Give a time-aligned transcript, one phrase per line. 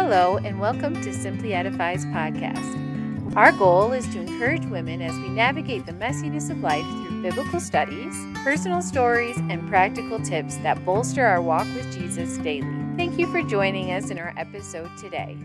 [0.00, 3.34] Hello, and welcome to Simply Edified podcast.
[3.34, 7.58] Our goal is to encourage women as we navigate the messiness of life through biblical
[7.58, 8.14] studies,
[8.44, 12.72] personal stories, and practical tips that bolster our walk with Jesus daily.
[12.96, 15.36] Thank you for joining us in our episode today.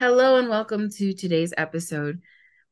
[0.00, 2.20] Hello, and welcome to today's episode.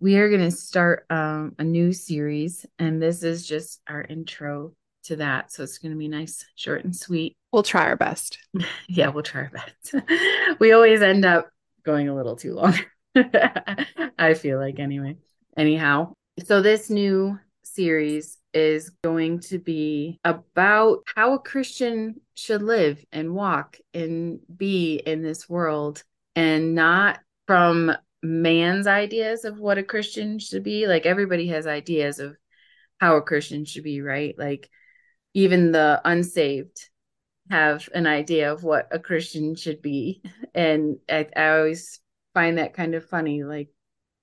[0.00, 4.74] We are going to start um, a new series, and this is just our intro
[5.04, 5.52] to that.
[5.52, 7.36] So it's going to be nice, short, and sweet.
[7.52, 8.38] We'll try our best.
[8.88, 9.94] yeah, we'll try our best.
[10.58, 11.48] we always end up
[11.84, 12.78] going a little too long.
[14.18, 15.16] I feel like, anyway.
[15.56, 16.14] Anyhow,
[16.44, 23.34] so this new series is going to be about how a Christian should live and
[23.34, 26.02] walk and be in this world
[26.34, 27.92] and not from
[28.22, 30.86] man's ideas of what a Christian should be.
[30.86, 32.36] Like everybody has ideas of
[32.98, 34.34] how a Christian should be, right?
[34.38, 34.70] Like
[35.34, 36.88] even the unsaved
[37.50, 40.22] have an idea of what a Christian should be.
[40.54, 42.00] And I, I always
[42.34, 43.44] find that kind of funny.
[43.44, 43.68] Like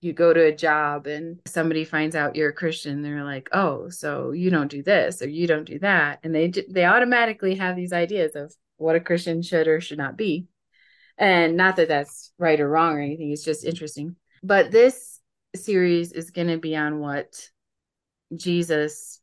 [0.02, 3.90] you go to a job and somebody finds out you're a Christian, they're like, "Oh,
[3.90, 7.76] so you don't do this or you don't do that," and they they automatically have
[7.76, 10.48] these ideas of what a Christian should or should not be.
[11.18, 14.16] And not that that's right or wrong or anything; it's just interesting.
[14.42, 15.20] But this
[15.56, 17.50] series is going to be on what
[18.36, 19.19] Jesus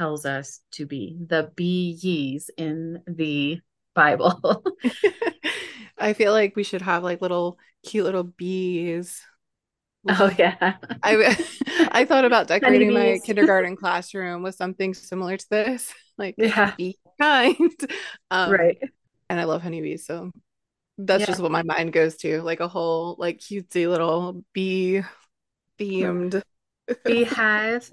[0.00, 3.60] tells us to be the be ye's in the
[3.94, 4.64] Bible.
[5.98, 9.20] I feel like we should have like little cute little bees.
[10.08, 10.76] Oh yeah.
[11.02, 11.36] I
[11.92, 15.92] I thought about decorating my kindergarten classroom with something similar to this.
[16.18, 16.74] Like yeah.
[16.76, 17.72] be kind.
[18.30, 18.76] Um, right.
[19.30, 20.30] And I love honeybees, so
[20.98, 21.26] that's yeah.
[21.28, 22.42] just what my mind goes to.
[22.42, 25.00] Like a whole like cutesy little bee
[25.78, 26.42] themed
[27.06, 27.90] beehive.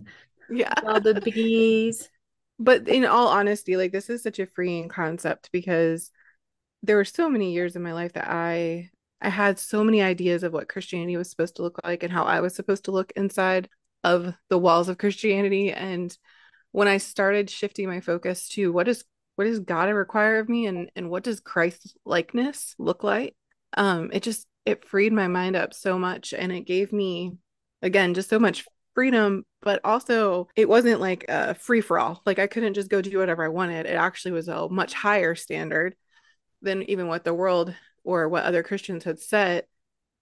[0.49, 0.73] Yeah.
[0.85, 2.09] All the bees.
[2.59, 6.11] But in all honesty, like this is such a freeing concept because
[6.83, 8.89] there were so many years in my life that I
[9.21, 12.23] I had so many ideas of what Christianity was supposed to look like and how
[12.23, 13.67] I was supposed to look inside
[14.03, 16.15] of the walls of Christianity and
[16.71, 19.03] when I started shifting my focus to what is
[19.35, 23.35] what does God require of me and and what does Christ likeness look like
[23.75, 27.37] um it just it freed my mind up so much and it gave me
[27.81, 28.65] again just so much
[28.97, 32.21] freedom, but also it wasn't like a free for all.
[32.25, 33.85] Like I couldn't just go do whatever I wanted.
[33.85, 35.93] It actually was a much higher standard
[36.61, 39.67] than even what the world or what other Christians had set.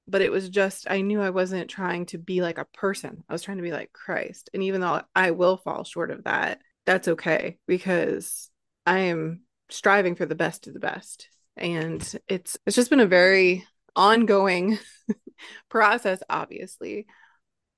[0.07, 3.23] But it was just, I knew I wasn't trying to be like a person.
[3.29, 4.49] I was trying to be like Christ.
[4.51, 8.49] And even though I will fall short of that, that's okay because
[8.83, 11.29] I am striving for the best of the best.
[11.55, 13.63] And it's it's just been a very
[13.95, 14.79] ongoing
[15.69, 17.05] process, obviously.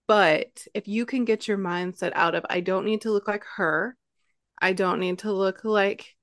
[0.07, 3.44] But if you can get your mindset out of, I don't need to look like
[3.56, 3.95] her,
[4.59, 6.16] I don't need to look like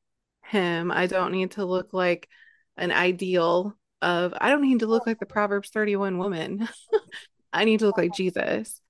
[0.47, 2.29] him, I don't need to look like
[2.77, 6.69] an ideal of, I don't need to look like the Proverbs 31 woman.
[7.53, 8.81] I need to look like Jesus.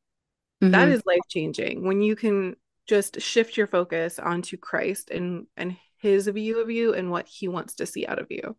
[0.63, 0.71] Mm-hmm.
[0.71, 2.57] That is life changing when you can
[2.87, 7.49] just shift your focus onto Christ and and his view of you and what he
[7.49, 8.57] wants to see out of you.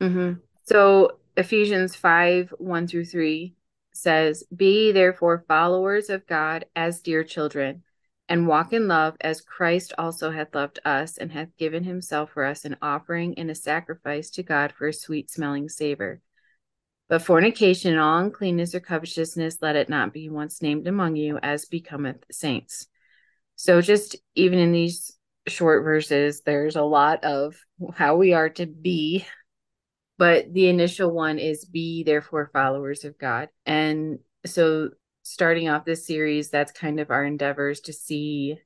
[0.00, 0.40] Mm-hmm.
[0.64, 3.54] So Ephesians 5 1 through 3
[3.96, 7.82] says, Be therefore followers of God as dear children,
[8.28, 12.44] and walk in love as Christ also hath loved us, and hath given himself for
[12.44, 16.20] us an offering and a sacrifice to God for a sweet smelling savor.
[17.08, 21.38] But fornication and all uncleanness or covetousness, let it not be once named among you,
[21.42, 22.88] as becometh saints.
[23.54, 27.56] So, just even in these short verses, there's a lot of
[27.94, 29.24] how we are to be
[30.18, 33.48] but the initial one is be therefore followers of God.
[33.64, 34.90] And so
[35.22, 38.58] starting off this series, that's kind of our endeavors to see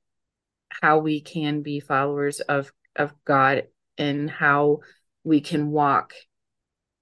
[0.69, 3.65] how we can be followers of of God
[3.99, 4.81] and how
[5.25, 6.15] we can walk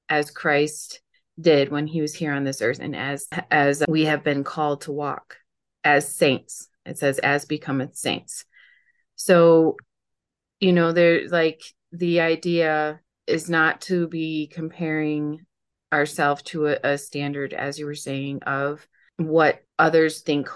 [0.09, 1.01] as Christ
[1.41, 4.83] did when he was here on this earth and as as we have been called
[4.83, 5.37] to walk
[5.85, 6.69] as saints.
[6.87, 8.45] It says as becometh saints.
[9.17, 9.77] So
[10.61, 15.45] you know there's like the idea is not to be comparing
[15.93, 18.87] ourselves to a, a standard, as you were saying, of
[19.17, 20.49] what others think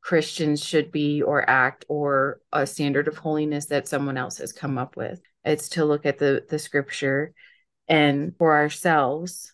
[0.00, 4.78] Christians should be or act or a standard of holiness that someone else has come
[4.78, 5.20] up with.
[5.44, 7.32] It's to look at the the scripture
[7.88, 9.52] and for ourselves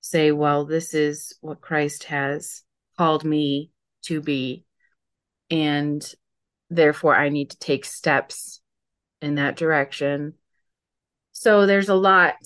[0.00, 2.62] say, well, this is what Christ has
[2.96, 3.70] called me
[4.02, 4.64] to be.
[5.50, 6.04] And
[6.70, 8.60] therefore I need to take steps
[9.20, 10.34] in that direction
[11.42, 12.36] so there's a lot.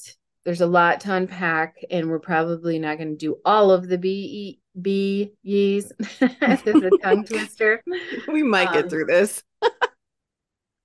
[0.46, 3.98] There's a lot to unpack, and we're probably not going to do all of the
[3.98, 5.93] B B ye's.
[6.19, 7.82] this is a tongue twister.
[8.26, 9.43] We might um, get through this.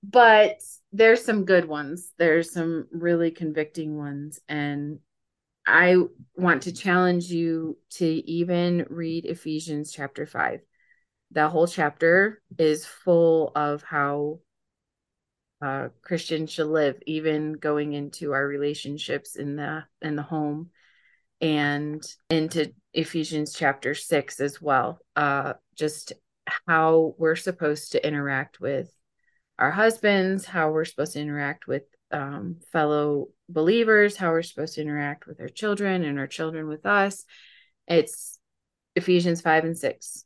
[0.02, 0.60] but
[0.92, 2.12] there's some good ones.
[2.18, 4.98] There's some really convicting ones, and
[5.66, 5.96] I
[6.34, 10.60] want to challenge you to even read Ephesians chapter 5.
[11.30, 14.40] That whole chapter is full of how
[15.62, 20.70] uh, Christians should live, even going into our relationships in the in the home
[21.40, 24.98] and into Ephesians chapter 6 as well.
[25.14, 26.12] Uh, just
[26.66, 28.90] how we're supposed to interact with
[29.58, 34.82] our husbands, how we're supposed to interact with um, fellow believers, how we're supposed to
[34.82, 37.24] interact with our children and our children with us.
[37.86, 38.38] It's
[38.96, 40.24] Ephesians 5 and 6.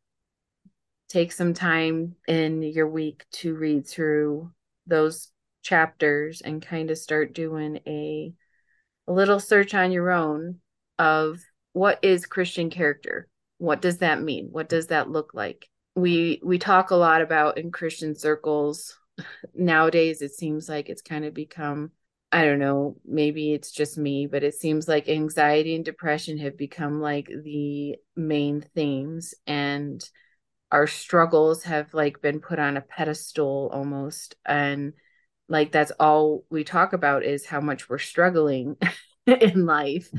[1.09, 4.51] Take some time in your week to read through
[4.87, 5.31] those
[5.63, 8.33] chapters and kind of start doing a,
[9.09, 10.57] a little search on your own
[10.99, 11.41] of
[11.73, 13.29] what is Christian character?
[13.59, 14.49] What does that mean?
[14.51, 15.69] What does that look like?
[15.95, 18.99] We we talk a lot about in Christian circles
[19.55, 21.91] nowadays it seems like it's kind of become
[22.33, 26.59] I don't know, maybe it's just me, but it seems like anxiety and depression have
[26.59, 30.03] become like the main themes and
[30.71, 34.93] our struggles have like been put on a pedestal almost and
[35.49, 38.77] like that's all we talk about is how much we're struggling
[39.27, 40.11] in life.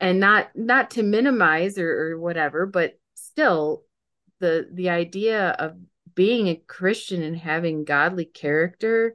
[0.00, 3.84] And not not to minimize or, or whatever but still
[4.40, 5.76] the the idea of
[6.14, 9.14] being a christian and having godly character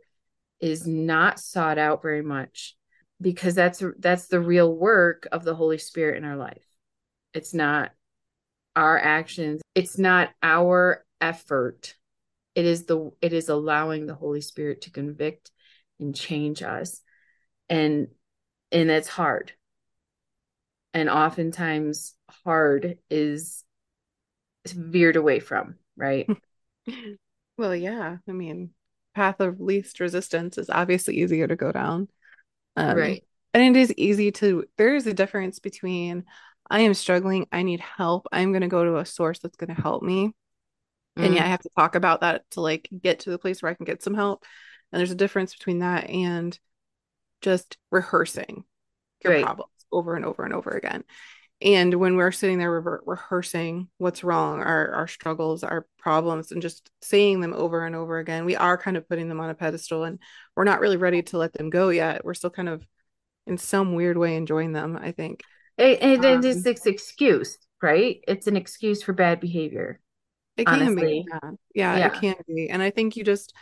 [0.59, 2.75] is not sought out very much
[3.21, 6.63] because that's that's the real work of the holy spirit in our life.
[7.33, 7.91] It's not
[8.77, 11.95] our actions it's not our effort.
[12.55, 15.51] It is the it is allowing the holy spirit to convict
[15.99, 17.01] and change us.
[17.69, 18.07] And
[18.71, 19.53] and it's hard.
[20.93, 23.63] And oftentimes hard is
[24.67, 26.27] veered away from right?
[27.57, 28.17] Well yeah.
[28.29, 28.69] I mean
[29.15, 32.07] path of least resistance is obviously easier to go down.
[32.75, 33.23] Um, right.
[33.53, 36.23] and it is easy to there is a difference between
[36.69, 39.73] i am struggling i need help i'm going to go to a source that's going
[39.73, 41.25] to help me mm.
[41.25, 43.71] and yeah i have to talk about that to like get to the place where
[43.71, 44.45] i can get some help
[44.91, 46.57] and there's a difference between that and
[47.41, 48.63] just rehearsing
[49.23, 49.43] your right.
[49.43, 51.03] problems over and over and over again.
[51.59, 56.61] And when we're sitting there re- rehearsing what's wrong, our our struggles, our problems, and
[56.61, 59.55] just saying them over and over again, we are kind of putting them on a
[59.55, 60.19] pedestal, and
[60.55, 62.23] we're not really ready to let them go yet.
[62.23, 62.85] We're still kind of,
[63.47, 64.97] in some weird way, enjoying them.
[65.01, 65.41] I think.
[65.79, 65.85] Um,
[66.43, 68.19] it's this excuse, right?
[68.27, 69.99] It's an excuse for bad behavior.
[70.57, 71.23] It can honestly.
[71.23, 71.25] be.
[71.29, 71.51] Yeah.
[71.75, 72.69] yeah, yeah, it can be.
[72.69, 73.53] And I think you just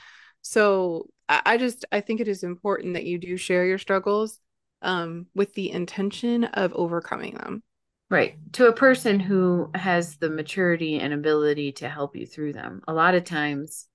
[0.42, 4.40] so I just I think it is important that you do share your struggles
[4.82, 7.64] um, with the intention of overcoming them.
[8.10, 8.38] Right.
[8.54, 12.82] To a person who has the maturity and ability to help you through them.
[12.88, 13.88] A lot of times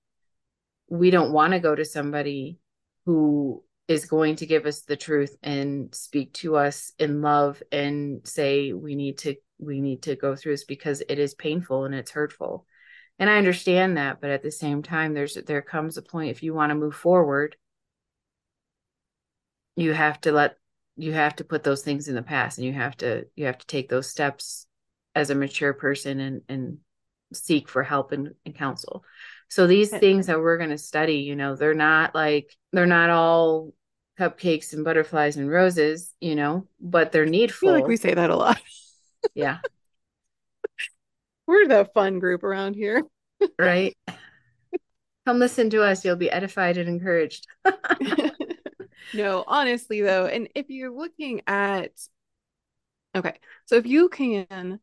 [0.89, 2.59] we don't want to go to somebody
[3.05, 8.25] who is going to give us the truth and speak to us in love and
[8.27, 11.93] say we need to we need to go through this because it is painful and
[11.93, 12.65] it's hurtful.
[13.19, 16.41] And i understand that but at the same time there's there comes a point if
[16.41, 17.55] you want to move forward
[19.75, 20.57] you have to let
[20.95, 23.57] you have to put those things in the past and you have to you have
[23.57, 24.67] to take those steps
[25.15, 26.77] as a mature person and and
[27.33, 29.03] seek for help and, and counsel.
[29.47, 33.09] So these things that we're going to study you know they're not like they're not
[33.09, 33.73] all
[34.21, 38.13] cupcakes and butterflies and roses you know but they're needful I feel like we say
[38.13, 38.61] that a lot.
[39.33, 39.57] Yeah.
[41.47, 43.03] We're the fun group around here.
[43.59, 43.97] Right?
[45.25, 46.05] Come listen to us.
[46.05, 47.45] You'll be edified and encouraged.
[49.13, 51.91] No, honestly though, and if you're looking at
[53.15, 54.79] okay, so if you can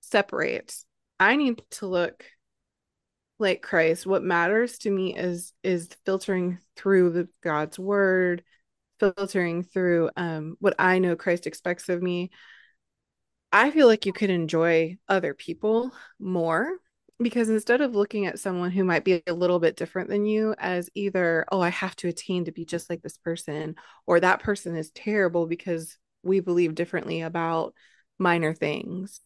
[0.00, 0.74] separate,
[1.20, 2.24] I need to look
[3.38, 4.06] like Christ.
[4.06, 8.42] What matters to me is is filtering through the God's word,
[8.98, 12.30] filtering through um what I know Christ expects of me.
[13.52, 16.78] I feel like you could enjoy other people more
[17.20, 20.54] because instead of looking at someone who might be a little bit different than you
[20.58, 23.74] as either oh i have to attain to be just like this person
[24.06, 27.74] or that person is terrible because we believe differently about
[28.18, 29.20] minor things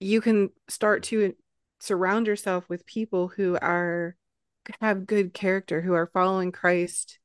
[0.00, 1.34] you can start to
[1.80, 4.16] surround yourself with people who are
[4.80, 7.18] have good character who are following christ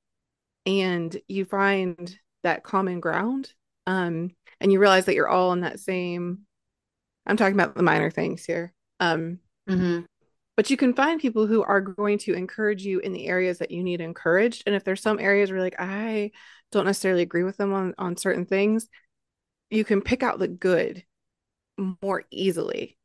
[0.67, 3.51] and you find that common ground
[3.87, 6.39] um and you realize that you're all in that same
[7.25, 10.01] i'm talking about the minor things here um Mm-hmm.
[10.55, 13.71] But you can find people who are going to encourage you in the areas that
[13.71, 14.63] you need encouraged.
[14.65, 16.31] And if there's some areas where like I
[16.71, 18.87] don't necessarily agree with them on on certain things,
[19.69, 21.03] you can pick out the good
[22.01, 22.97] more easily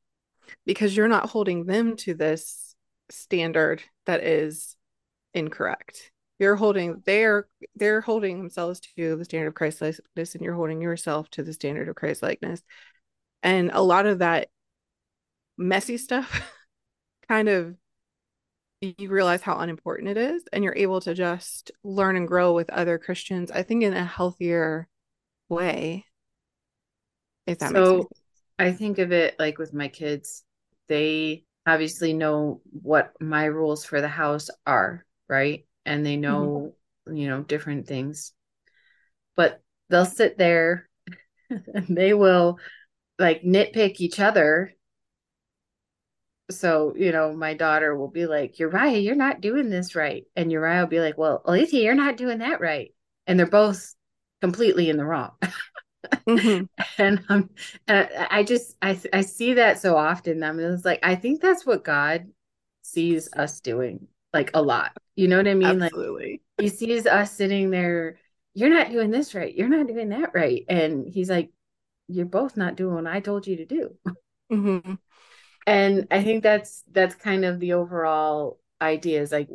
[0.64, 2.74] because you're not holding them to this
[3.10, 4.76] standard that is
[5.34, 6.11] incorrect.
[6.42, 7.46] You're holding they're
[7.76, 11.52] they're holding themselves to the standard of Christ likeness and you're holding yourself to the
[11.52, 12.62] standard of Christ likeness.
[13.44, 14.48] And a lot of that
[15.56, 16.52] messy stuff
[17.28, 17.76] kind of
[18.80, 22.68] you realize how unimportant it is and you're able to just learn and grow with
[22.70, 24.88] other Christians, I think in a healthier
[25.48, 26.06] way.
[27.46, 28.08] If that so, makes sense.
[28.58, 30.42] I think of it like with my kids.
[30.88, 35.64] They obviously know what my rules for the house are, right?
[35.84, 36.74] And they know,
[37.08, 37.16] mm-hmm.
[37.16, 38.32] you know, different things.
[39.36, 40.88] But they'll sit there
[41.50, 42.58] and they will
[43.18, 44.72] like nitpick each other.
[46.50, 50.24] So, you know, my daughter will be like, Uriah, you're not doing this right.
[50.36, 52.92] And Uriah will be like, Well, Alethea, you're not doing that right.
[53.26, 53.94] And they're both
[54.40, 55.30] completely in the wrong.
[56.04, 56.64] mm-hmm.
[56.98, 57.50] and um,
[57.88, 60.42] I just I I see that so often.
[60.42, 62.26] I mean, it's like I think that's what God
[62.82, 64.96] sees us doing like a lot.
[65.14, 65.82] You know what I mean?
[65.82, 66.42] Absolutely.
[66.58, 68.18] Like he sees us sitting there.
[68.54, 69.54] You're not doing this right.
[69.54, 70.64] You're not doing that right.
[70.68, 71.50] And he's like,
[72.08, 73.96] you're both not doing what I told you to do.
[74.50, 74.96] Mm-hmm.
[75.66, 79.48] And I think that's that's kind of the overall idea is like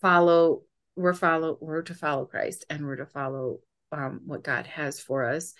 [0.00, 0.62] follow.
[0.94, 1.58] We're follow.
[1.60, 3.58] We're to follow Christ, and we're to follow
[3.90, 5.52] um, what God has for us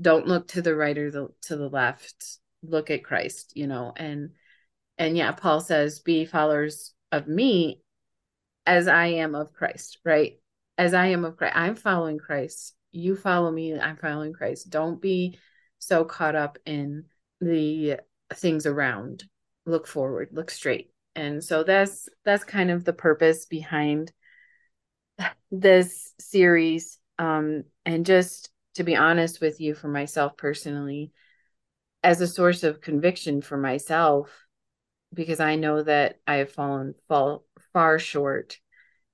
[0.00, 3.92] don't look to the right or the, to the left look at christ you know
[3.96, 4.30] and
[4.98, 7.80] and yeah paul says be followers of me
[8.66, 10.38] as i am of christ right?
[10.78, 12.74] As i am of christ i'm following christ.
[12.92, 14.70] You follow me i'm following christ.
[14.70, 15.38] Don't be
[15.78, 17.04] so caught up in
[17.40, 18.00] the
[18.34, 19.24] things around.
[19.64, 20.92] Look forward look straight.
[21.14, 24.12] And so that's that's kind of the purpose behind
[25.50, 26.98] this series.
[27.18, 31.10] Um and just to be honest with you, for myself personally,
[32.02, 34.30] as a source of conviction for myself,
[35.14, 37.45] because I know that I have fallen fall
[37.76, 38.58] far short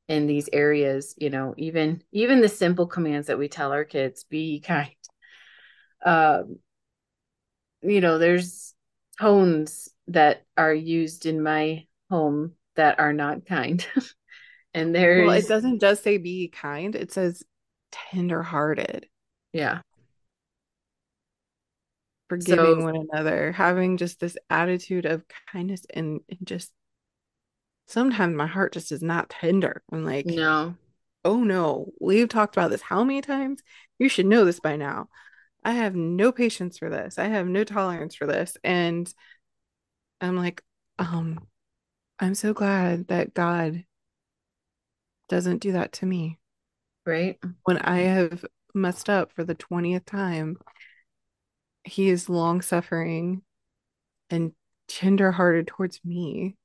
[0.06, 4.22] in these areas, you know, even even the simple commands that we tell our kids,
[4.22, 4.94] be kind.
[6.06, 6.60] Um,
[7.82, 8.72] you know, there's
[9.18, 13.84] tones that are used in my home that are not kind.
[14.74, 17.42] and there's well, it doesn't just say be kind, it says
[17.90, 19.08] tenderhearted.
[19.52, 19.80] Yeah.
[22.28, 26.70] Forgiving so, one another, having just this attitude of kindness and, and just
[27.86, 29.82] sometimes my heart just is not tender.
[29.92, 30.74] I'm like, no.
[31.24, 33.62] Oh no, we've talked about this how many times?
[33.98, 35.08] You should know this by now.
[35.62, 37.18] I have no patience for this.
[37.18, 38.56] I have no tolerance for this.
[38.64, 39.12] And
[40.20, 40.62] I'm like,
[40.98, 41.46] um,
[42.18, 43.84] I'm so glad that God
[45.28, 46.40] doesn't do that to me.
[47.06, 47.38] Right.
[47.64, 50.56] When I have messed up for the 20th time.
[51.84, 53.42] He is long suffering
[54.30, 54.52] and
[54.88, 56.56] tender-hearted towards me.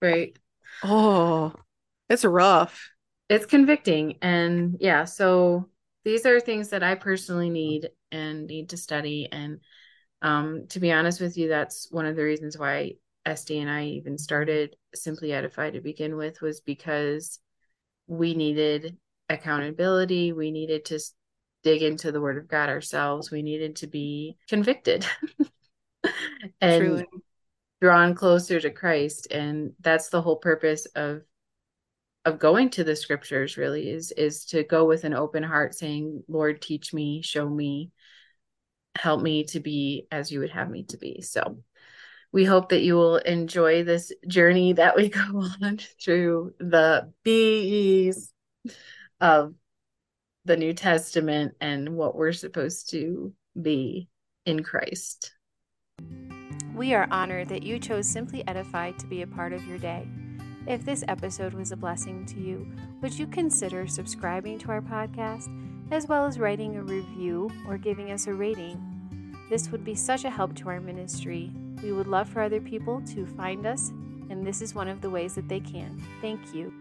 [0.00, 0.36] Right.
[0.82, 1.52] Oh,
[2.08, 2.90] it's rough.
[3.28, 4.18] It's convicting.
[4.22, 5.68] And yeah, so
[6.04, 9.28] these are things that I personally need and need to study.
[9.30, 9.60] And
[10.22, 12.92] um, to be honest with you, that's one of the reasons why
[13.26, 17.40] SD and I even started Simply Edified to begin with, was because
[18.06, 18.96] we needed
[19.28, 20.32] accountability.
[20.32, 21.00] We needed to
[21.64, 23.32] dig into the word of God ourselves.
[23.32, 25.04] We needed to be convicted
[26.60, 27.06] and Truly.
[27.80, 29.28] Drawn closer to Christ.
[29.30, 31.22] And that's the whole purpose of
[32.24, 36.24] of going to the scriptures really is is to go with an open heart saying,
[36.28, 37.92] Lord, teach me, show me,
[38.96, 41.20] help me to be as you would have me to be.
[41.20, 41.58] So
[42.32, 45.20] we hope that you will enjoy this journey that we go
[45.62, 48.32] on through the B's
[49.20, 49.54] of
[50.44, 54.08] the New Testament and what we're supposed to be
[54.44, 55.32] in Christ.
[56.76, 60.06] We are honored that you chose Simply Edified to be a part of your day.
[60.66, 65.48] If this episode was a blessing to you, would you consider subscribing to our podcast
[65.90, 68.78] as well as writing a review or giving us a rating?
[69.48, 71.50] This would be such a help to our ministry.
[71.82, 73.88] We would love for other people to find us,
[74.28, 75.98] and this is one of the ways that they can.
[76.20, 76.74] Thank you.